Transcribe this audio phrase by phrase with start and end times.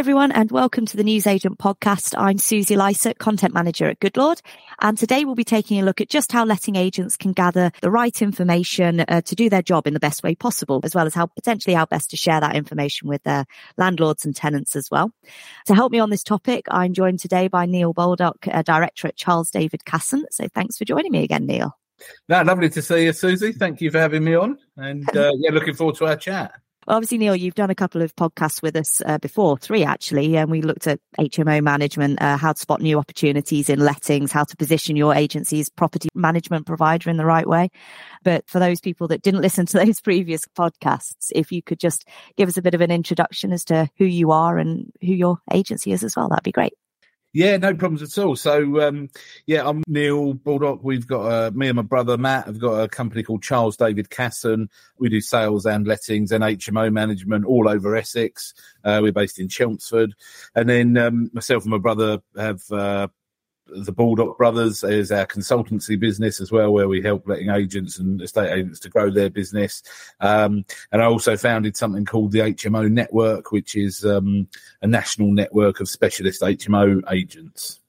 [0.00, 2.14] everyone, and welcome to the Newsagent podcast.
[2.16, 4.40] I'm Suzy Lycett, content manager at Goodlord.
[4.80, 7.90] And today we'll be taking a look at just how letting agents can gather the
[7.90, 11.12] right information uh, to do their job in the best way possible, as well as
[11.12, 13.44] how potentially how best to share that information with their
[13.76, 15.12] landlords and tenants as well.
[15.66, 19.16] To help me on this topic, I'm joined today by Neil Baldock, uh, director at
[19.16, 20.24] Charles David Casson.
[20.30, 21.76] So thanks for joining me again, Neil.
[22.26, 23.52] No, lovely to see you, Susie.
[23.52, 24.56] Thank you for having me on.
[24.78, 26.52] And uh, yeah, looking forward to our chat.
[26.88, 30.50] Obviously, Neil, you've done a couple of podcasts with us uh, before, three actually, and
[30.50, 34.56] we looked at HMO management, uh, how to spot new opportunities in lettings, how to
[34.56, 37.70] position your agency's property management provider in the right way.
[38.24, 42.08] But for those people that didn't listen to those previous podcasts, if you could just
[42.36, 45.38] give us a bit of an introduction as to who you are and who your
[45.52, 46.72] agency is as well, that'd be great.
[47.32, 48.34] Yeah, no problems at all.
[48.34, 49.08] So, um,
[49.46, 50.80] yeah, I'm Neil Baldock.
[50.82, 54.10] We've got uh, me and my brother Matt have got a company called Charles David
[54.10, 54.68] Casson.
[54.98, 58.52] We do sales and lettings and HMO management all over Essex.
[58.82, 60.14] Uh, we're based in Chelmsford,
[60.56, 63.06] and then um, myself and my brother have uh,
[63.74, 68.20] the Baldock Brothers is our consultancy business as well, where we help letting agents and
[68.20, 69.82] estate agents to grow their business.
[70.20, 74.48] Um, and I also founded something called the HMO Network, which is um,
[74.82, 77.80] a national network of specialist HMO agents.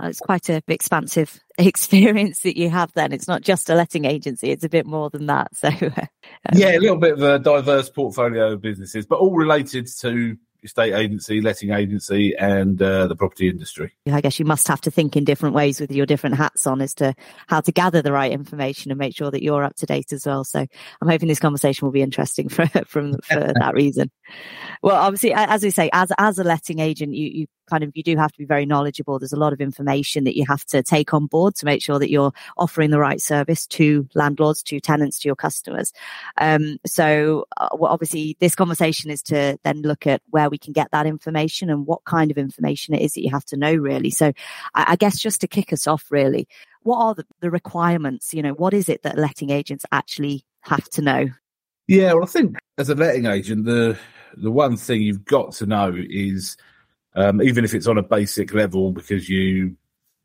[0.00, 3.12] Uh, it's quite a expansive experience that you have then.
[3.12, 5.54] It's not just a letting agency, it's a bit more than that.
[5.56, 6.08] So, um,
[6.52, 10.94] yeah, a little bit of a diverse portfolio of businesses, but all related to estate
[10.94, 13.92] agency, letting agency, and uh, the property industry.
[14.10, 16.80] I guess you must have to think in different ways with your different hats on
[16.80, 17.14] as to
[17.46, 20.26] how to gather the right information and make sure that you're up to date as
[20.26, 20.44] well.
[20.44, 24.10] So I'm hoping this conversation will be interesting for from for that reason.
[24.82, 28.02] Well, obviously, as we say, as as a letting agent, you you kind of you
[28.02, 29.18] do have to be very knowledgeable.
[29.18, 31.98] There's a lot of information that you have to take on board to make sure
[31.98, 35.92] that you're offering the right service to landlords, to tenants, to your customers.
[36.38, 40.72] Um, so uh, well, obviously, this conversation is to then look at where we can
[40.72, 43.74] get that information and what kind of information it is that you have to know,
[43.74, 44.10] really.
[44.10, 44.32] So
[44.74, 46.46] I, I guess just to kick us off, really,
[46.82, 48.32] what are the, the requirements?
[48.32, 51.28] You know, what is it that letting agents actually have to know?
[51.86, 53.98] Yeah, well, I think as a letting agent, the
[54.36, 56.56] the one thing you've got to know is
[57.14, 59.76] um, even if it's on a basic level because you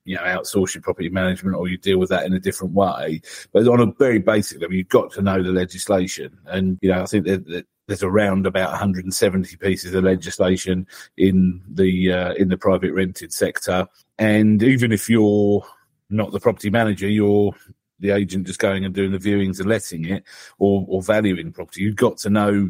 [0.05, 3.21] you know outsource your property management or you deal with that in a different way.
[3.51, 7.01] But on a very basic level, you've got to know the legislation, and you know
[7.01, 10.87] I think that, that there's around about 170 pieces of legislation
[11.17, 13.87] in the uh, in the private rented sector,
[14.17, 15.65] and even if you're
[16.09, 17.53] not the property manager, you're
[17.99, 20.23] the agent just going and doing the viewings and letting it
[20.59, 21.81] or, or valuing property.
[21.81, 22.69] You've got to know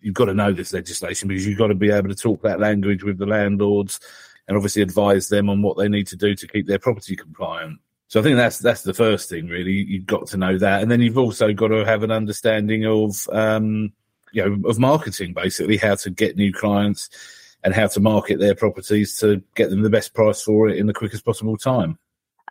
[0.00, 2.60] you've got to know this legislation because you've got to be able to talk that
[2.60, 4.00] language with the landlords
[4.48, 7.78] and obviously advise them on what they need to do to keep their property compliant.
[8.08, 9.72] So I think that's that's the first thing really.
[9.72, 13.26] You've got to know that, and then you've also got to have an understanding of
[13.32, 13.92] um,
[14.32, 17.08] you know of marketing, basically how to get new clients
[17.64, 20.86] and how to market their properties to get them the best price for it in
[20.86, 21.98] the quickest possible time.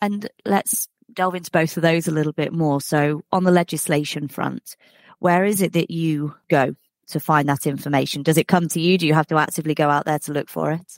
[0.02, 2.81] And let's delve into both of those a little bit more.
[2.81, 4.78] So on the legislation front,
[5.20, 6.75] where is it that you go
[7.12, 8.24] to find that information?
[8.24, 8.98] Does it come to you?
[8.98, 10.98] Do you have to actively go out there to look for it?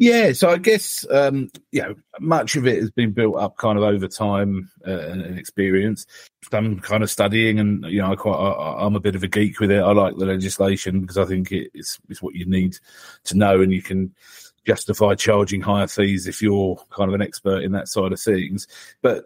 [0.00, 3.76] Yeah, so I guess um, you know much of it has been built up kind
[3.76, 6.06] of over time uh, and experience.
[6.52, 9.28] I'm kind of studying, and you know, I quite I, am a bit of a
[9.28, 9.82] geek with it.
[9.82, 12.78] I like the legislation because I think it's it's what you need
[13.24, 14.14] to know, and you can
[14.64, 18.68] justify charging higher fees if you're kind of an expert in that side of things.
[19.02, 19.24] But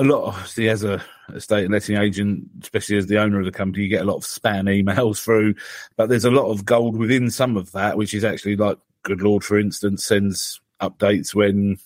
[0.00, 1.02] a lot, obviously, as a
[1.34, 4.16] estate and letting agent, especially as the owner of the company, you get a lot
[4.16, 5.54] of spam emails through.
[5.96, 9.44] But there's a lot of gold within some of that, which is actually like Goodlord,
[9.44, 11.76] for instance, sends updates when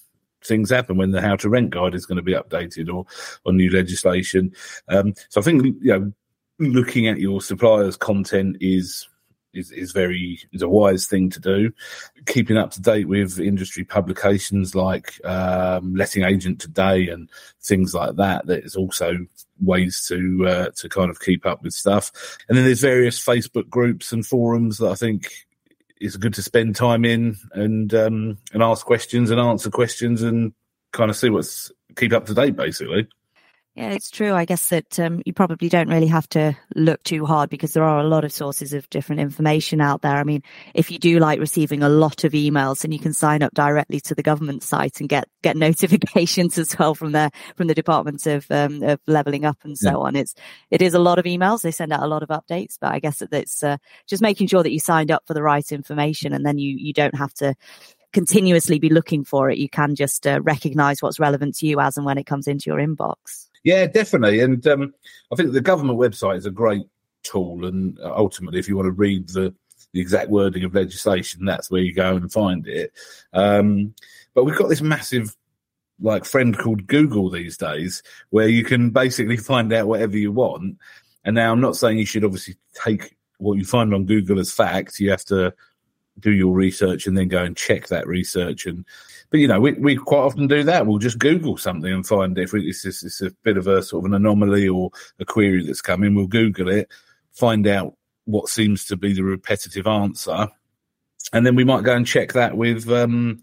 [0.45, 3.05] things happen, when the how to rent guide is going to be updated or
[3.45, 4.53] or new legislation.
[4.89, 6.13] Um, so I think you know,
[6.61, 9.09] looking at your suppliers' content is
[9.55, 11.73] is, is very is a wise thing to do.
[12.27, 17.31] Keeping up to date with industry publications like um, Letting Agent Today and
[17.63, 18.47] things like that.
[18.47, 19.17] That is also
[19.61, 22.11] ways to uh, to kind of keep up with stuff.
[22.49, 25.31] And then there's various Facebook groups and forums that I think
[26.01, 30.53] is good to spend time in and um, and ask questions and answer questions and
[30.93, 33.09] kind of see what's keep up to date basically.
[33.77, 34.33] Yeah, it's true.
[34.33, 37.83] I guess that um, you probably don't really have to look too hard because there
[37.83, 40.15] are a lot of sources of different information out there.
[40.17, 40.45] I mean,
[40.75, 43.99] if you do like receiving a lot of emails, and you can sign up directly
[44.03, 48.25] to the government site and get get notifications as well from the from the Department
[48.27, 49.97] of um, of Levelling Up and so yeah.
[49.97, 50.15] on.
[50.15, 50.37] It's
[50.71, 51.63] it is a lot of emails.
[51.63, 54.47] They send out a lot of updates, but I guess that it's uh, just making
[54.47, 57.35] sure that you signed up for the right information, and then you you don't have
[57.35, 57.57] to
[58.13, 59.59] continuously be looking for it.
[59.59, 62.71] You can just uh, recognize what's relevant to you as and when it comes into
[62.71, 63.49] your inbox.
[63.65, 64.41] Yeah, definitely.
[64.41, 64.95] And um,
[65.33, 66.85] I think the government website is a great
[67.23, 67.65] tool.
[67.65, 69.55] And ultimately, if you want to read the
[69.93, 72.93] the exact wording of legislation, that's where you go and find it.
[73.33, 73.95] Um,
[74.35, 75.37] but we've got this massive
[76.01, 80.79] like friend called Google these days, where you can basically find out whatever you want.
[81.25, 84.53] And now I'm not saying you should obviously take what you find on Google as
[84.53, 84.99] fact.
[84.99, 85.55] You have to
[86.21, 88.67] do your research and then go and check that research.
[88.67, 88.85] And
[89.31, 90.87] but you know, we, we quite often do that.
[90.87, 94.11] We'll just Google something and find if it's, it's, a bit of a sort of
[94.11, 96.15] an anomaly or a query that's coming.
[96.15, 96.89] We'll Google it,
[97.33, 97.97] find out
[98.27, 100.49] what seems to be the repetitive answer,
[101.33, 103.41] and then we might go and check that with um,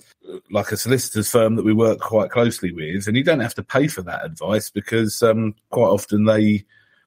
[0.49, 3.63] like a solicitor's firm that we work quite closely with, and you don't have to
[3.63, 6.63] pay for that advice because um, quite often they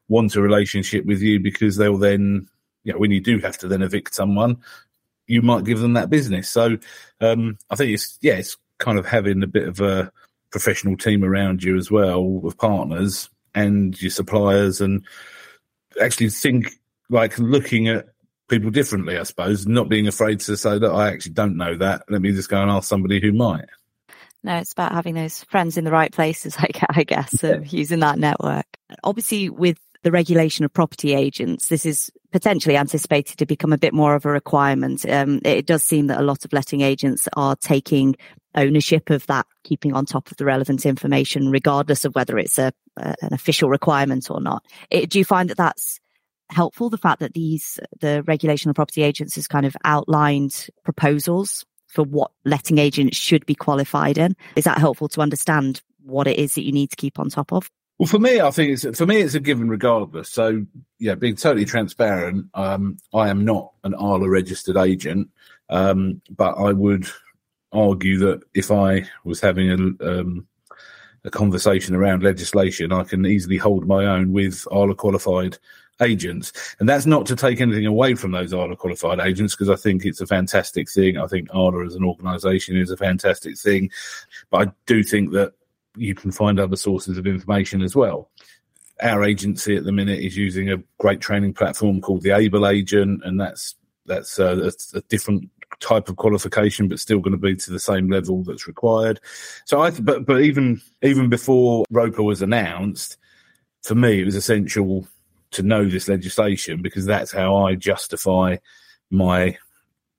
[0.09, 2.47] want a relationship with you because they'll then,
[2.93, 4.59] know, when you do have to then evict someone,
[5.27, 6.51] you might give them that business.
[6.51, 6.79] So
[7.21, 10.11] um, I think it's yeah, it's kind of having a bit of a
[10.51, 15.05] professional team around you as well of partners and your suppliers, and
[16.01, 16.75] actually think
[17.11, 18.09] like looking at
[18.49, 22.05] people differently, I suppose, not being afraid to say that I actually don't know that.
[22.09, 23.67] Let me just go and ask somebody who might.
[24.43, 26.57] No, it's about having those friends in the right places,
[26.91, 28.67] I guess, of using that network.
[29.03, 33.95] Obviously, with the regulation of property agents, this is potentially anticipated to become a bit
[33.95, 35.09] more of a requirement.
[35.09, 38.15] Um, it does seem that a lot of letting agents are taking
[38.55, 42.73] ownership of that, keeping on top of the relevant information, regardless of whether it's a,
[42.99, 44.63] a an official requirement or not.
[44.91, 45.99] It, do you find that that's
[46.51, 51.65] helpful the fact that these the regulation of property agents has kind of outlined proposals
[51.89, 56.39] for what letting agents should be qualified in is that helpful to understand what it
[56.39, 58.99] is that you need to keep on top of well for me i think it's
[58.99, 60.65] for me it's a given regardless so
[60.99, 65.29] yeah being totally transparent um, i am not an arla registered agent
[65.71, 67.07] um, but i would
[67.73, 70.47] argue that if i was having a um,
[71.25, 75.59] a conversation around legislation, I can easily hold my own with Arla qualified
[76.03, 76.53] agents.
[76.79, 80.05] And that's not to take anything away from those Arla qualified agents, because I think
[80.05, 81.17] it's a fantastic thing.
[81.17, 83.91] I think Arla as an organisation is a fantastic thing.
[84.51, 85.55] But I do think that
[85.97, 88.31] you can find other sources of information as well.
[89.03, 93.23] Our agency at the minute is using a great training platform called the Able Agent,
[93.25, 93.75] and that's
[94.07, 95.49] that's a, a, different
[95.81, 99.19] type of qualification, but still going to be to the same level that's required.
[99.65, 103.17] So I, but but even even before RoPA was announced,
[103.83, 105.07] for me it was essential
[105.53, 108.57] to know this legislation because that's how I justify
[109.11, 109.57] my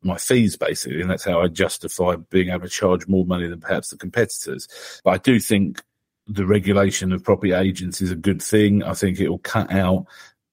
[0.05, 3.59] my fees basically, and that's how I justify being able to charge more money than
[3.59, 4.67] perhaps the competitors.
[5.03, 5.81] But I do think
[6.27, 8.83] the regulation of property agents is a good thing.
[8.83, 10.05] I think it will cut out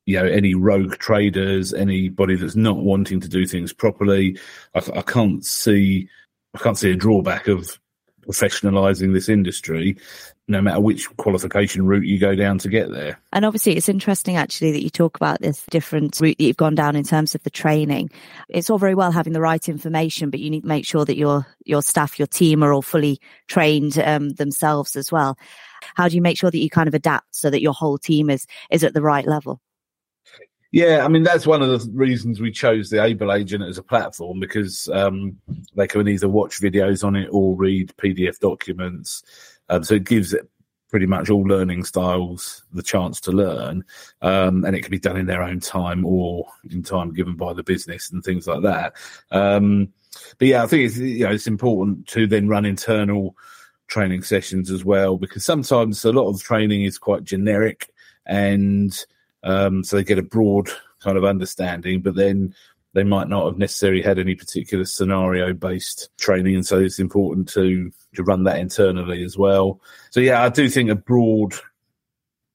[0.06, 4.38] you know any rogue traders, anybody that's not wanting to do things properly.
[4.75, 6.08] I, I can't see
[6.54, 7.78] I can't see a drawback of
[8.27, 9.97] professionalizing this industry
[10.49, 13.21] no matter which qualification route you go down to get there.
[13.33, 16.75] And obviously, it's interesting actually that you talk about this different route that you've gone
[16.75, 18.11] down in terms of the training.
[18.49, 21.17] It's all very well having the right information, but you need to make sure that
[21.17, 25.39] your your staff, your team, are all fully trained um, themselves as well.
[25.95, 28.29] How do you make sure that you kind of adapt so that your whole team
[28.29, 29.61] is is at the right level?
[30.73, 33.83] Yeah, I mean that's one of the reasons we chose the Able Agent as a
[33.83, 35.39] platform because um,
[35.77, 39.23] they can either watch videos on it or read PDF documents.
[39.69, 40.49] Um, so it gives it
[40.91, 43.85] pretty much all learning styles the chance to learn,
[44.23, 47.52] um, and it can be done in their own time or in time given by
[47.52, 48.95] the business and things like that.
[49.31, 49.93] Um,
[50.38, 53.37] but yeah, I think it's you know it's important to then run internal
[53.88, 57.91] training sessions as well because sometimes a lot of training is quite generic
[58.25, 59.05] and
[59.42, 60.68] um, so they get a broad
[61.00, 62.54] kind of understanding, but then
[62.94, 66.54] they might not have necessarily had any particular scenario based training.
[66.56, 69.80] And so it's important to, to run that internally as well.
[70.11, 71.54] So yeah, I do think a broad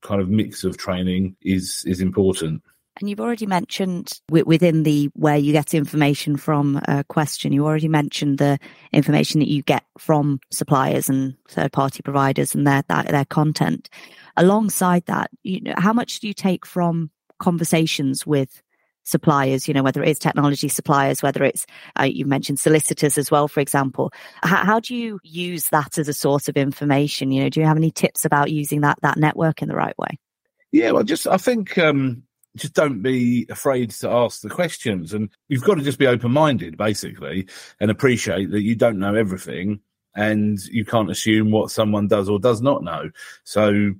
[0.02, 2.62] kind of mix of training is, is important.
[3.00, 7.88] And you've already mentioned within the where you get information from a question, you already
[7.88, 8.58] mentioned the
[8.92, 13.90] information that you get from suppliers and third party providers and their, their content
[14.36, 18.64] alongside that, you know, how much do you take from conversations with
[19.04, 21.66] suppliers, you know, whether it is technology suppliers, whether it's,
[22.00, 24.12] uh, you mentioned solicitors as well, for example.
[24.44, 27.32] How, how, do you use that as a source of information?
[27.32, 29.98] You know, do you have any tips about using that, that network in the right
[29.98, 30.20] way?
[30.74, 32.24] Yeah, well, just, I think, um,
[32.58, 36.32] just don't be afraid to ask the questions and you've got to just be open
[36.32, 37.48] minded basically
[37.80, 39.80] and appreciate that you don't know everything
[40.16, 43.10] and you can't assume what someone does or does not know.
[43.44, 43.94] So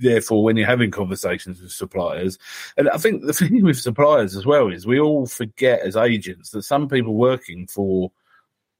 [0.00, 2.38] therefore, when you're having conversations with suppliers,
[2.76, 6.50] and I think the thing with suppliers as well is we all forget as agents
[6.50, 8.12] that some people working for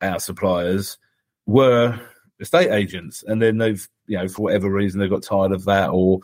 [0.02, 0.99] our suppliers
[1.47, 1.99] were
[2.41, 5.91] estate agents, and then they've, you know, for whatever reason, they got tired of that,
[5.91, 6.21] or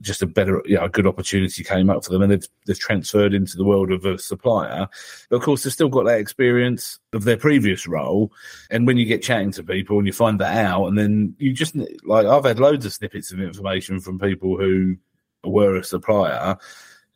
[0.00, 2.78] just a better, you know, a good opportunity came up for them and they've, they've
[2.78, 4.88] transferred into the world of a supplier.
[5.28, 8.32] But of course, they've still got that experience of their previous role.
[8.70, 11.52] And when you get chatting to people and you find that out, and then you
[11.52, 14.96] just, like, I've had loads of snippets of information from people who
[15.44, 16.56] were a supplier.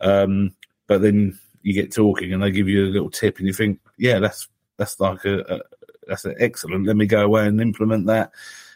[0.01, 0.55] Um,
[0.87, 3.81] but then you get talking and they give you a little tip and you think,
[3.99, 5.61] yeah, that's, that's like a, a
[6.07, 6.87] that's an excellent.
[6.87, 8.33] Let me go away and implement that.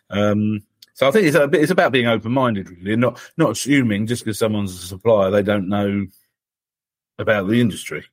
[0.08, 0.62] Um,
[0.98, 4.24] so I think it's bit, it's about being open minded, really, not not assuming just
[4.24, 6.08] because someone's a supplier they don't know
[7.20, 8.04] about the industry.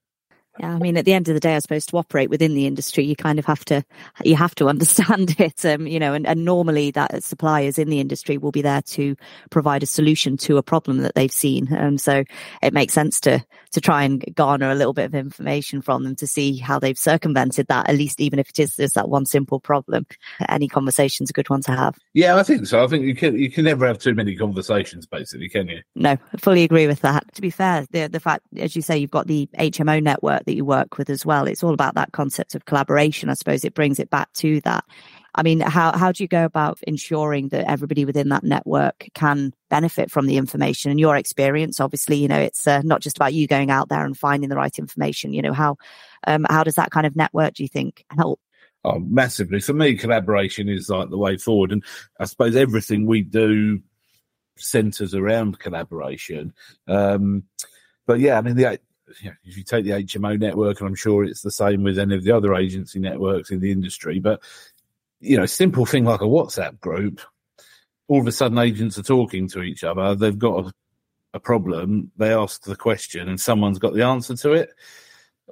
[0.59, 2.65] Yeah, I mean, at the end of the day, I suppose to operate within the
[2.65, 3.83] industry, you kind of have to
[4.23, 5.65] you have to understand it.
[5.65, 9.15] Um, you know, and, and normally that suppliers in the industry will be there to
[9.49, 11.67] provide a solution to a problem that they've seen.
[11.67, 12.23] And um, so
[12.61, 16.15] it makes sense to to try and garner a little bit of information from them
[16.15, 17.89] to see how they've circumvented that.
[17.89, 20.05] At least, even if it is just that one simple problem,
[20.47, 21.97] any conversation's a good one to have.
[22.13, 22.81] Yeah, I think so.
[22.83, 25.81] I think you can you can never have too many conversations, basically, can you?
[25.95, 27.33] No, I fully agree with that.
[27.35, 30.55] To be fair, the the fact, as you say, you've got the HMO network that
[30.55, 31.47] you work with as well.
[31.47, 33.29] It's all about that concept of collaboration.
[33.29, 34.83] I suppose it brings it back to that.
[35.37, 39.53] I mean, how, how do you go about ensuring that everybody within that network can
[39.69, 41.81] benefit from the information and your experience?
[41.81, 44.55] Obviously, you know, it's uh, not just about you going out there and finding the
[44.55, 45.33] right information.
[45.33, 45.75] You know, how,
[46.25, 48.39] um, how does that kind of network, do you think, help?
[48.85, 49.59] Oh, massively.
[49.59, 51.73] For me, collaboration is like the way forward.
[51.73, 51.83] And
[52.17, 53.81] I suppose everything we do
[54.57, 56.53] centers around collaboration.
[56.87, 57.43] Um,
[58.05, 58.79] but yeah, I mean, the,
[59.21, 61.99] you know, if you take the HMO network, and I'm sure it's the same with
[61.99, 64.41] any of the other agency networks in the industry, but
[65.19, 67.21] you know, simple thing like a WhatsApp group,
[68.07, 70.15] all of a sudden agents are talking to each other.
[70.15, 70.73] They've got a,
[71.35, 72.11] a problem.
[72.17, 74.69] They ask the question, and someone's got the answer to it.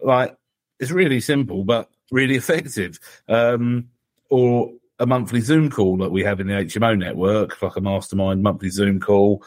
[0.02, 0.36] Like
[0.80, 3.00] it's really simple, but really effective.
[3.28, 3.90] Um,
[4.30, 8.44] or a monthly Zoom call that we have in the HMO network, like a mastermind
[8.44, 9.44] monthly Zoom call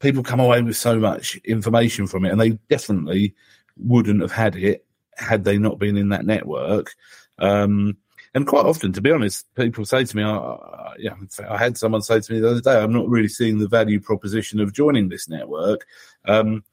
[0.00, 3.34] people come away with so much information from it, and they definitely
[3.76, 4.84] wouldn't have had it
[5.16, 6.94] had they not been in that network.
[7.38, 7.96] Um,
[8.34, 11.14] and quite often, to be honest, people say to me, I, yeah,
[11.48, 14.00] I had someone say to me the other day, I'm not really seeing the value
[14.00, 15.86] proposition of joining this network.
[16.26, 16.64] Um,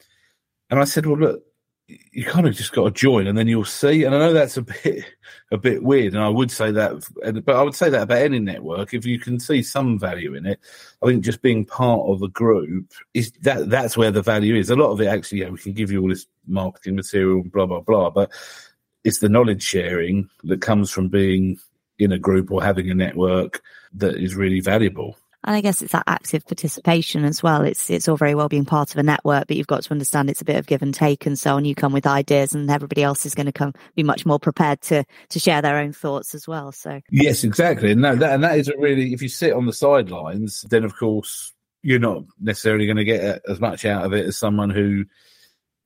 [0.69, 1.43] and I said, well, look,
[1.87, 4.03] you kind of just got to join and then you'll see.
[4.03, 5.05] And I know that's a bit
[5.51, 8.39] a bit weird, and I would say that, but I would say that about any
[8.39, 8.93] network.
[8.93, 10.59] If you can see some value in it,
[11.01, 14.69] I think just being part of a group is that that's where the value is.
[14.69, 17.65] A lot of it actually, yeah, we can give you all this marketing material blah
[17.65, 18.31] blah blah, but
[19.03, 21.57] it's the knowledge sharing that comes from being
[21.99, 23.61] in a group or having a network
[23.93, 25.17] that is really valuable.
[25.47, 27.61] And I guess it's that active participation as well.
[27.61, 30.29] It's it's all very well being part of a network, but you've got to understand
[30.29, 31.63] it's a bit of give and take and so on.
[31.63, 34.81] You come with ideas and everybody else is going to come be much more prepared
[34.81, 36.73] to to share their own thoughts as well.
[36.73, 37.93] So Yes, exactly.
[37.93, 40.97] And that, and that is a really if you sit on the sidelines, then of
[40.97, 45.05] course you're not necessarily going to get as much out of it as someone who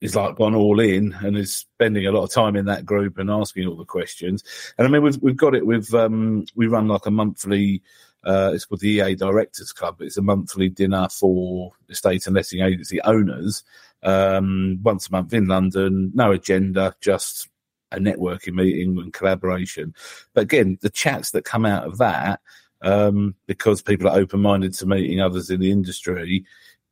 [0.02, 3.20] is like gone all in and is spending a lot of time in that group
[3.20, 4.44] and asking all the questions.
[4.80, 7.84] And I mean, we've we've got it with um, we run like a monthly
[8.24, 10.02] uh, it's called the EA Directors Club.
[10.02, 13.64] It's a monthly dinner for estate and letting agency owners,
[14.04, 16.12] um, once a month in London.
[16.14, 17.48] No agenda, just
[17.92, 19.94] a networking meeting and collaboration.
[20.34, 22.40] But again, the chats that come out of that,
[22.82, 26.46] um, because people are open minded to meeting others in the industry,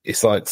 [0.04, 0.48] it's like,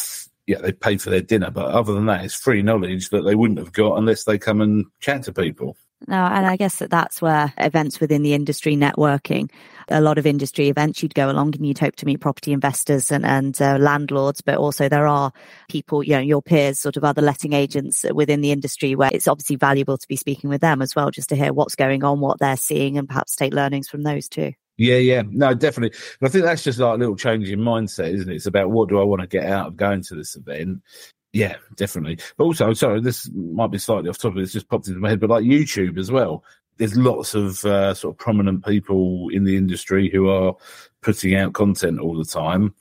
[0.46, 1.50] yeah, they pay for their dinner.
[1.50, 4.60] But other than that, it's free knowledge that they wouldn't have got unless they come
[4.60, 5.76] and chat to people.
[6.06, 9.50] No, and I guess that that's where events within the industry networking,
[9.88, 13.10] a lot of industry events, you'd go along and you'd hope to meet property investors
[13.10, 15.32] and, and uh, landlords, but also there are
[15.68, 19.26] people, you know, your peers, sort of other letting agents within the industry where it's
[19.26, 22.20] obviously valuable to be speaking with them as well, just to hear what's going on,
[22.20, 24.52] what they're seeing and perhaps take learnings from those too.
[24.76, 25.98] Yeah, yeah, no, definitely.
[26.20, 28.36] But I think that's just like a little change in mindset, isn't it?
[28.36, 30.82] It's about what do I want to get out of going to this event,
[31.32, 32.18] yeah, definitely.
[32.36, 34.42] But also, sorry, this might be slightly off topic.
[34.42, 36.44] It's just popped into my head, but like YouTube as well.
[36.78, 40.54] There's lots of uh, sort of prominent people in the industry who are
[41.02, 42.74] putting out content all the time.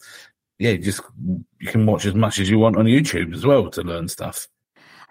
[0.59, 1.01] Yeah, just
[1.59, 4.47] you can watch as much as you want on YouTube as well to learn stuff.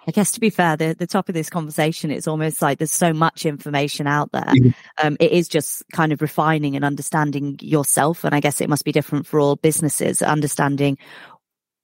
[0.09, 2.93] I guess to be fair, the, the top of this conversation, it's almost like there's
[2.93, 4.53] so much information out there.
[5.03, 8.23] Um, it is just kind of refining and understanding yourself.
[8.23, 10.97] And I guess it must be different for all businesses, understanding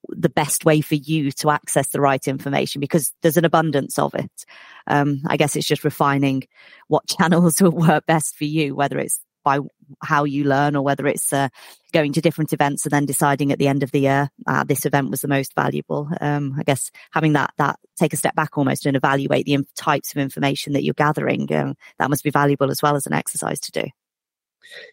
[0.08, 4.14] the best way for you to access the right information because there's an abundance of
[4.14, 4.44] it.
[4.86, 6.44] Um, I guess it's just refining
[6.88, 9.58] what channels will work best for you, whether it's by
[10.02, 11.48] how you learn or whether it's uh,
[11.92, 14.86] going to different events and then deciding at the end of the year uh, this
[14.86, 16.08] event was the most valuable.
[16.20, 20.12] Um, I guess having that that take a step back almost and evaluate the types
[20.12, 23.60] of information that you're gathering um, that must be valuable as well as an exercise
[23.60, 23.88] to do.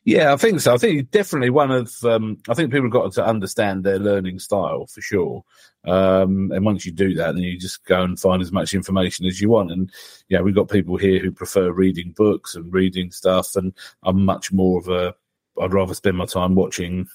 [0.03, 0.73] Yeah, I think so.
[0.73, 1.93] I think definitely one of.
[2.03, 5.43] Um, I think people have got to understand their learning style for sure.
[5.85, 9.25] Um, and once you do that, then you just go and find as much information
[9.25, 9.71] as you want.
[9.71, 9.91] And
[10.27, 13.73] yeah, we've got people here who prefer reading books and reading stuff, and
[14.03, 15.15] I'm much more of a.
[15.61, 17.07] I'd rather spend my time watching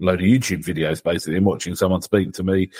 [0.00, 2.70] a load of YouTube videos basically and watching someone speak to me.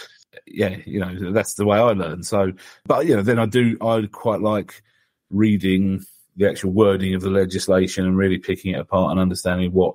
[0.47, 2.23] Yeah, you know that's the way I learn.
[2.23, 2.53] So,
[2.87, 3.77] but you know, then I do.
[3.81, 4.83] I quite like
[5.31, 6.05] reading
[6.39, 9.95] the actual wording of the legislation and really picking it apart and understanding what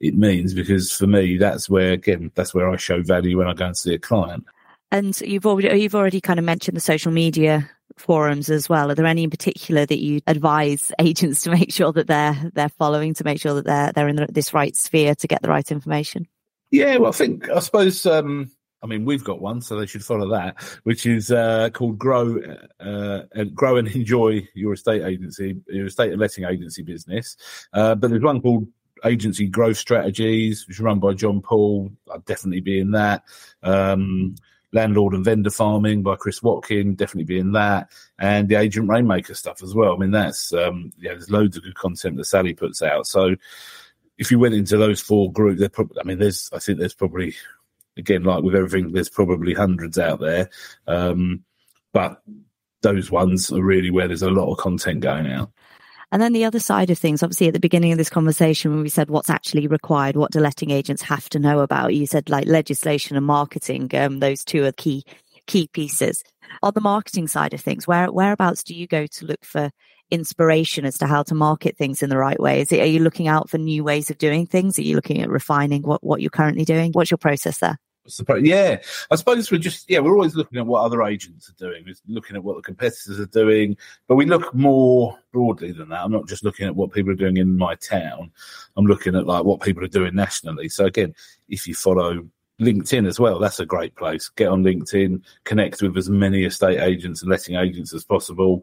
[0.00, 3.54] it means because for me that's where again that's where I show value when I
[3.54, 4.44] go and see a client.
[4.92, 8.90] And you've already you've already kind of mentioned the social media forums as well.
[8.90, 12.68] Are there any in particular that you advise agents to make sure that they're they're
[12.68, 15.48] following to make sure that they're they're in the, this right sphere to get the
[15.48, 16.26] right information?
[16.70, 18.50] Yeah, well, I think I suppose um,
[18.82, 22.38] I mean, we've got one, so they should follow that, which is uh, called "Grow
[22.78, 27.36] uh, and Grow and Enjoy Your Estate Agency, Your Estate and Letting Agency Business."
[27.72, 28.68] Uh, but there's one called
[29.04, 31.90] Agency Growth Strategies, which is run by John Paul.
[32.12, 33.24] I'd definitely be in that.
[33.62, 34.36] Um,
[34.72, 39.34] Landlord and Vendor Farming by Chris Watkin, definitely be in that, and the Agent Rainmaker
[39.34, 39.94] stuff as well.
[39.94, 43.06] I mean, that's um, yeah, there's loads of good content that Sally puts out.
[43.06, 43.36] So
[44.18, 47.34] if you went into those four groups, I mean, there's I think there's probably
[47.96, 50.50] again, like with everything, there's probably hundreds out there.
[50.86, 51.44] Um,
[51.92, 52.22] but
[52.82, 55.50] those ones are really where there's a lot of content going out.
[56.12, 58.82] And then the other side of things, obviously, at the beginning of this conversation, when
[58.82, 62.30] we said what's actually required, what do letting agents have to know about, you said
[62.30, 63.90] like legislation and marketing.
[63.94, 65.04] Um, those two are key
[65.46, 66.22] key pieces.
[66.62, 69.70] On the marketing side of things, where whereabouts do you go to look for
[70.10, 72.60] inspiration as to how to market things in the right way?
[72.60, 74.78] Is it, are you looking out for new ways of doing things?
[74.78, 76.92] Are you looking at refining what, what you're currently doing?
[76.92, 77.78] What's your process there?
[78.42, 81.84] Yeah, I suppose we're just yeah we're always looking at what other agents are doing.
[81.86, 83.76] We're looking at what the competitors are doing,
[84.08, 86.02] but we look more broadly than that.
[86.02, 88.30] I'm not just looking at what people are doing in my town.
[88.76, 90.68] I'm looking at like what people are doing nationally.
[90.68, 91.14] So again,
[91.48, 92.26] if you follow
[92.60, 94.28] LinkedIn as well, that's a great place.
[94.30, 98.62] Get on LinkedIn, connect with as many estate agents and letting agents as possible.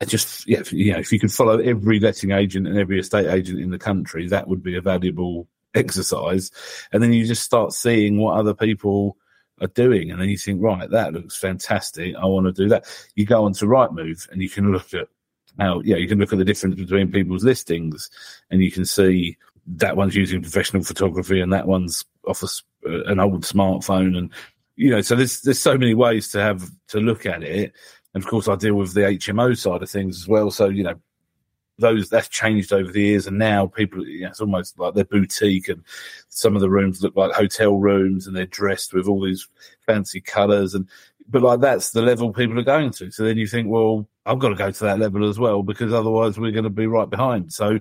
[0.00, 3.26] And just yeah, you know, if you could follow every letting agent and every estate
[3.26, 6.50] agent in the country, that would be a valuable exercise.
[6.92, 9.16] And then you just start seeing what other people
[9.60, 10.10] are doing.
[10.10, 12.14] And then you think, right, that looks fantastic.
[12.16, 12.84] I want to do that.
[13.14, 15.08] You go on onto Rightmove and you can look at
[15.58, 18.10] how, yeah, you can look at the difference between people's listings
[18.50, 22.46] and you can see that one's using professional photography and that one's off a,
[22.88, 24.16] uh, an old smartphone.
[24.16, 24.30] And,
[24.76, 27.72] you know, so there's, there's so many ways to have to look at it.
[28.12, 30.50] And of course, I deal with the HMO side of things as well.
[30.50, 30.94] So, you know,
[31.78, 35.04] those that's changed over the years, and now people, you know, it's almost like they're
[35.04, 35.82] boutique, and
[36.28, 39.48] some of the rooms look like hotel rooms, and they're dressed with all these
[39.86, 40.88] fancy colours, and
[41.28, 43.10] but like that's the level people are going to.
[43.10, 45.92] So then you think, well, I've got to go to that level as well because
[45.92, 47.52] otherwise we're going to be right behind.
[47.52, 47.80] So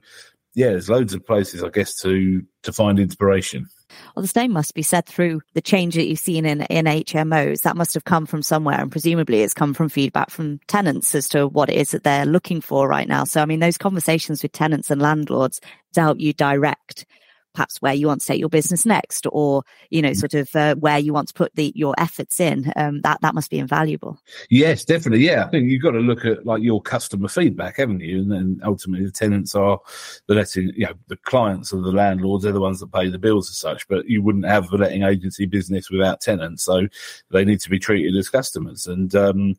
[0.56, 3.68] yeah, there's loads of places, I guess, to to find inspiration.
[4.16, 7.62] Well, the same must be said through the change that you've seen in, in HMOs.
[7.62, 11.30] That must have come from somewhere, and presumably it's come from feedback from tenants as
[11.30, 13.24] to what it is that they're looking for right now.
[13.24, 15.62] So, I mean, those conversations with tenants and landlords
[15.94, 17.06] to help you direct
[17.54, 20.16] perhaps where you want to take your business next or you know mm.
[20.16, 23.36] sort of uh, where you want to put the your efforts in um, that that
[23.36, 24.18] must be invaluable.
[24.50, 25.26] Yes definitely.
[25.26, 28.22] Yeah i think you've got to look at like your customer feedback haven't you?
[28.22, 29.80] And then ultimately the tenants are
[30.28, 33.20] the letting you know the clients of the landlords they're the ones that pay the
[33.20, 36.88] bills as such but you wouldn't have a letting agency business without tenants so
[37.32, 38.88] they need to be treated as customers.
[38.88, 39.56] And um,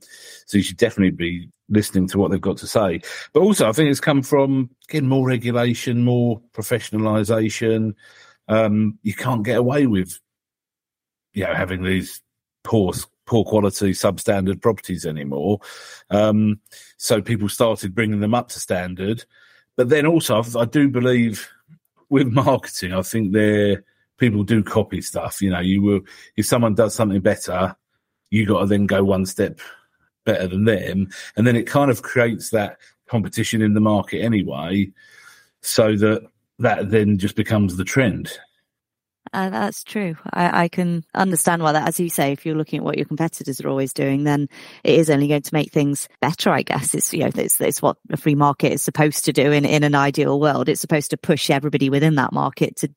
[0.46, 3.00] so you should definitely be listening to what they've got to say.
[3.32, 7.94] But also, I think it's come from getting more regulation, more professionalisation.
[8.48, 10.20] Um, you can't get away with,
[11.32, 12.20] you know, having these
[12.62, 12.92] poor,
[13.26, 15.60] poor quality, substandard properties anymore.
[16.10, 16.60] Um,
[16.96, 19.24] so people started bringing them up to standard.
[19.76, 21.48] But then also, I do believe
[22.10, 23.84] with marketing, I think there
[24.18, 25.42] people do copy stuff.
[25.42, 26.00] You know, you will
[26.36, 27.74] if someone does something better,
[28.30, 29.60] you got to then go one step
[30.24, 31.08] better than them.
[31.36, 34.90] And then it kind of creates that competition in the market anyway,
[35.60, 36.22] so that
[36.58, 38.38] that then just becomes the trend.
[39.32, 40.14] Uh, that's true.
[40.32, 43.06] I, I, can understand why that, as you say, if you're looking at what your
[43.06, 44.48] competitors are always doing, then
[44.84, 46.50] it is only going to make things better.
[46.50, 49.50] I guess it's you know it's, it's what a free market is supposed to do
[49.50, 50.68] in in an ideal world.
[50.68, 52.94] It's supposed to push everybody within that market to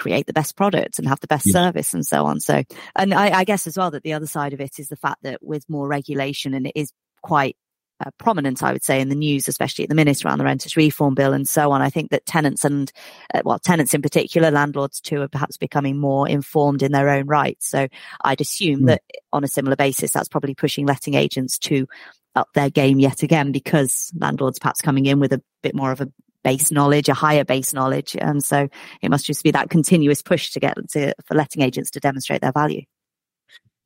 [0.00, 1.52] create the best products and have the best yeah.
[1.52, 2.40] service and so on.
[2.40, 2.64] So,
[2.96, 5.22] and I, I, guess as well that the other side of it is the fact
[5.22, 7.56] that with more regulation and it is quite
[8.04, 10.76] uh, prominent, I would say, in the news, especially at the minute around the renters
[10.76, 11.82] reform bill and so on.
[11.82, 12.90] I think that tenants and,
[13.34, 17.26] uh, well, tenants in particular, landlords too, are perhaps becoming more informed in their own
[17.26, 17.68] rights.
[17.68, 17.88] So
[18.24, 18.86] I'd assume mm.
[18.86, 19.02] that
[19.34, 21.86] on a similar basis, that's probably pushing letting agents to
[22.34, 26.00] up their game yet again because landlords perhaps coming in with a bit more of
[26.00, 26.08] a
[26.42, 28.16] base knowledge, a higher base knowledge.
[28.18, 28.68] And so
[29.02, 32.40] it must just be that continuous push to get to, for letting agents to demonstrate
[32.40, 32.82] their value.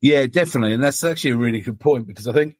[0.01, 0.73] Yeah, definitely.
[0.73, 2.57] And that's actually a really good point because I think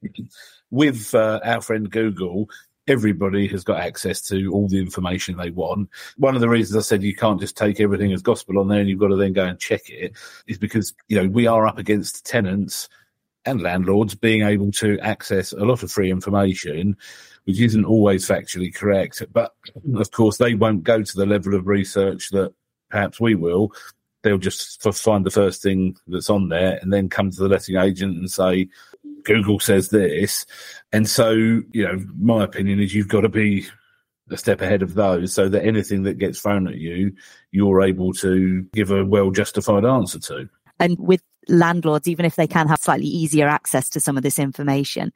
[0.71, 2.49] with uh, our friend Google,
[2.88, 5.89] everybody has got access to all the information they want.
[6.17, 8.79] One of the reasons I said you can't just take everything as gospel on there
[8.79, 10.13] and you've got to then go and check it
[10.47, 12.89] is because, you know, we are up against tenants
[13.45, 16.97] and landlords being able to access a lot of free information,
[17.45, 19.23] which isn't always factually correct.
[19.31, 19.53] But
[19.95, 22.53] of course, they won't go to the level of research that
[22.89, 23.71] perhaps we will.
[24.23, 27.77] They'll just find the first thing that's on there and then come to the letting
[27.77, 28.69] agent and say,
[29.23, 30.45] Google says this.
[30.91, 33.67] And so, you know, my opinion is you've got to be
[34.31, 37.13] a step ahead of those so that anything that gets thrown at you,
[37.51, 40.49] you're able to give a well justified answer to.
[40.79, 44.39] And with landlords, even if they can have slightly easier access to some of this
[44.39, 45.11] information,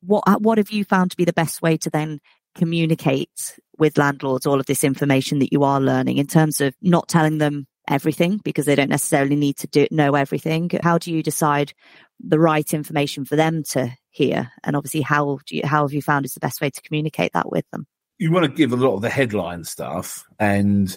[0.00, 2.20] what uh, what have you found to be the best way to then
[2.54, 7.08] communicate with landlords all of this information that you are learning in terms of not
[7.08, 10.70] telling them everything because they don't necessarily need to do, know everything.
[10.82, 11.74] How do you decide
[12.20, 14.50] the right information for them to hear?
[14.62, 17.32] And obviously, how do you, how have you found is the best way to communicate
[17.34, 17.86] that with them?
[18.18, 20.96] You want to give a lot of the headline stuff and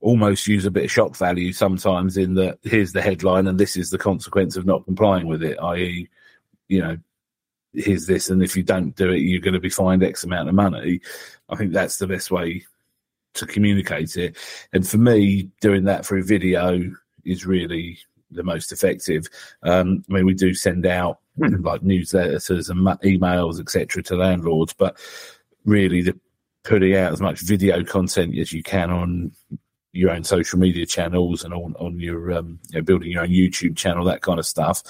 [0.00, 3.76] almost use a bit of shock value sometimes in that here's the headline and this
[3.76, 6.08] is the consequence of not complying with it, i.e.,
[6.68, 6.96] you know,
[7.72, 10.48] here's this, and if you don't do it, you're going to be fined X amount
[10.48, 11.00] of money.
[11.48, 12.64] I think that's the best way
[13.34, 14.36] to communicate it.
[14.72, 16.80] And for me, doing that through video
[17.24, 17.98] is really
[18.30, 19.26] the most effective.
[19.62, 24.98] Um, I mean, we do send out like newsletters and emails, etc., to landlords, but
[25.64, 26.18] really, the
[26.64, 29.32] putting out as much video content as you can on
[29.98, 33.30] your own social media channels and on on your um, you know, building your own
[33.30, 34.82] YouTube channel, that kind of stuff.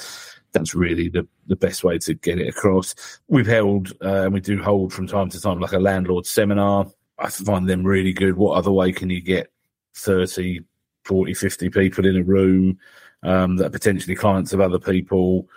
[0.53, 2.95] That's really the, the best way to get it across.
[3.29, 6.87] We've held uh, and we do hold from time to time like a landlord seminar
[7.19, 8.37] I find them really good.
[8.37, 9.51] What other way can you get
[9.97, 10.61] 30,
[11.05, 12.79] 40, 50 people in a room
[13.23, 15.49] um, that are potentially clients of other people?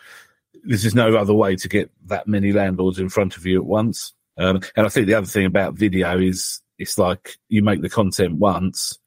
[0.64, 3.66] There's just no other way to get that many landlords in front of you at
[3.66, 4.14] once.
[4.38, 7.90] Um, and I think the other thing about video is it's like you make the
[7.90, 8.98] content once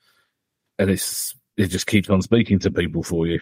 [0.79, 3.41] and it's it just keeps on speaking to people for you.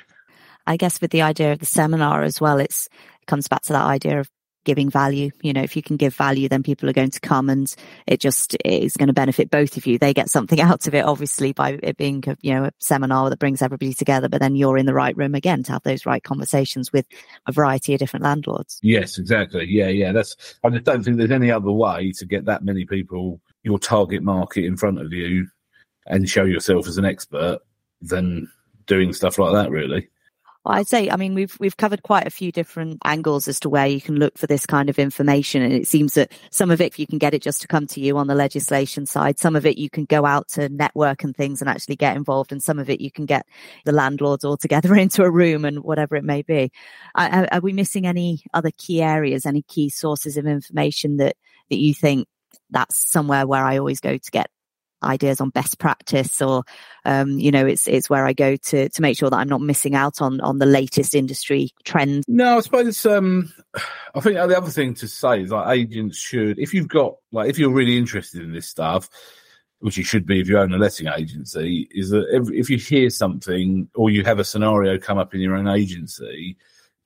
[0.66, 2.88] I guess with the idea of the seminar as well, it's
[3.20, 4.30] it comes back to that idea of
[4.64, 5.30] giving value.
[5.42, 7.74] You know, if you can give value, then people are going to come and
[8.06, 9.98] it just is going to benefit both of you.
[9.98, 13.38] They get something out of it, obviously, by it being, you know, a seminar that
[13.38, 16.22] brings everybody together, but then you're in the right room again to have those right
[16.22, 17.06] conversations with
[17.46, 18.78] a variety of different landlords.
[18.82, 19.66] Yes, exactly.
[19.68, 20.12] Yeah, yeah.
[20.12, 23.78] That's, I just don't think there's any other way to get that many people, your
[23.78, 25.48] target market in front of you
[26.06, 27.60] and show yourself as an expert
[28.00, 28.50] than
[28.86, 30.08] doing stuff like that, really.
[30.64, 33.68] Well, I'd say, I mean, we've we've covered quite a few different angles as to
[33.68, 36.80] where you can look for this kind of information, and it seems that some of
[36.80, 39.40] it if you can get it just to come to you on the legislation side.
[39.40, 42.52] Some of it you can go out to network and things and actually get involved,
[42.52, 43.44] and some of it you can get
[43.84, 46.70] the landlords all together into a room and whatever it may be.
[47.16, 51.36] Are, are we missing any other key areas, any key sources of information that
[51.70, 52.28] that you think
[52.70, 54.48] that's somewhere where I always go to get
[55.02, 56.64] ideas on best practice or
[57.04, 59.60] um, you know it's it's where I go to to make sure that I'm not
[59.60, 62.24] missing out on on the latest industry trends.
[62.28, 63.52] No, I suppose um,
[64.14, 67.48] I think the other thing to say is like agents should if you've got like
[67.48, 69.08] if you're really interested in this stuff
[69.82, 73.10] which you should be if you own a letting agency, is that if you hear
[73.10, 76.56] something or you have a scenario come up in your own agency,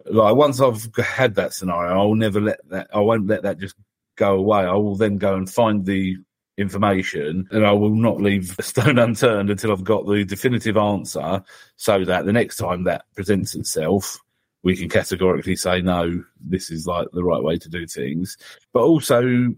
[0.05, 3.77] like once I've had that scenario, I'll never let that, I won't let that just
[4.17, 4.61] go away.
[4.61, 6.19] I will then go and find the
[6.59, 11.43] information and I will not leave a stone unturned until I've got the definitive answer
[11.77, 14.19] so that the next time that presents itself,
[14.63, 18.37] we can categorically say, no, this is like the right way to do things.
[18.73, 19.55] But also,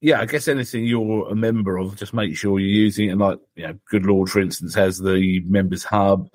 [0.00, 3.12] yeah, I guess anything you're a member of, just make sure you're using it.
[3.12, 6.30] And like, you know, Goodlord, for instance, has the members hub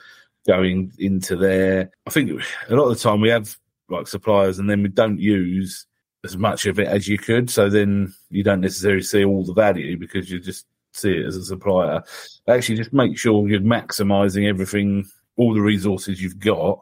[0.45, 1.89] going into there.
[2.05, 2.29] I think
[2.69, 3.57] a lot of the time we have
[3.89, 5.87] like suppliers and then we don't use
[6.25, 7.49] as much of it as you could.
[7.49, 11.37] So then you don't necessarily see all the value because you just see it as
[11.37, 12.03] a supplier.
[12.47, 15.05] Actually, just make sure you're maximizing everything,
[15.37, 16.79] all the resources you've got,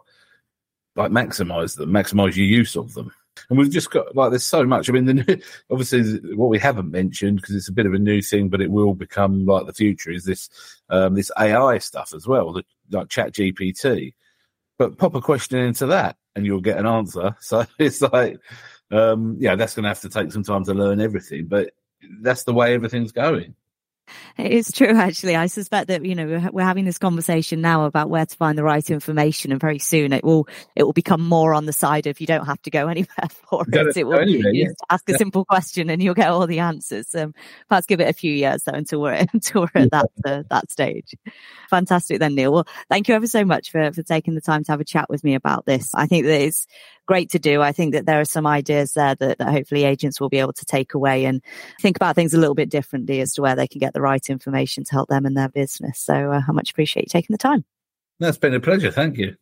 [0.95, 3.11] like maximize them, maximize your use of them.
[3.49, 4.89] And we've just got like there's so much.
[4.89, 8.21] I mean, the, obviously what we haven't mentioned because it's a bit of a new
[8.21, 10.49] thing, but it will become like the future is this
[10.89, 14.13] um, this AI stuff as well, the, like ChatGPT.
[14.77, 17.35] But pop a question into that, and you'll get an answer.
[17.41, 18.39] So it's like
[18.91, 21.71] um, yeah, that's going to have to take some time to learn everything, but
[22.21, 23.55] that's the way everything's going.
[24.37, 25.35] It's true, actually.
[25.35, 28.63] I suspect that you know we're having this conversation now about where to find the
[28.63, 32.19] right information, and very soon it will it will become more on the side of
[32.19, 33.97] you don't have to go anywhere for it.
[33.97, 34.67] It will anyway, yeah.
[34.89, 37.13] ask a simple question and you'll get all the answers.
[37.15, 37.33] Um,
[37.69, 40.71] perhaps give it a few years though until we're until we're at that uh, that
[40.71, 41.15] stage.
[41.69, 42.51] Fantastic, then Neil.
[42.51, 45.09] Well, thank you ever so much for for taking the time to have a chat
[45.09, 45.93] with me about this.
[45.93, 46.67] I think that it's
[47.05, 47.61] great to do.
[47.61, 50.53] I think that there are some ideas there that, that hopefully agents will be able
[50.53, 51.41] to take away and
[51.81, 54.29] think about things a little bit differently as to where they can get the right
[54.29, 55.99] information to help them in their business.
[55.99, 57.65] So uh, I much appreciate you taking the time.
[58.19, 58.91] That's been a pleasure.
[58.91, 59.35] Thank you.